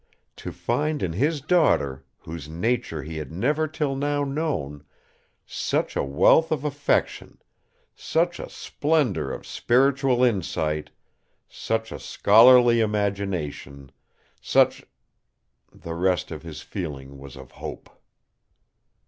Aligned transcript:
To 0.37 0.51
find 0.51 1.03
in 1.03 1.13
his 1.13 1.41
daughter, 1.41 2.03
whose 2.21 2.49
nature 2.49 3.03
he 3.03 3.17
had 3.17 3.31
never 3.31 3.67
till 3.67 3.95
now 3.95 4.23
known, 4.23 4.83
such 5.45 5.95
a 5.95 6.01
wealth 6.03 6.51
of 6.51 6.65
affection, 6.65 7.37
such 7.93 8.39
a 8.39 8.49
splendour 8.49 9.29
of 9.31 9.45
spiritual 9.45 10.23
insight, 10.23 10.89
such 11.47 11.91
a 11.91 11.99
scholarly 11.99 12.79
imagination, 12.79 13.91
such... 14.41 14.87
The 15.71 15.93
rest 15.93 16.31
of 16.31 16.41
his 16.41 16.63
feeling 16.63 17.19
was 17.19 17.35
of 17.35 17.51
hope! 17.51 17.87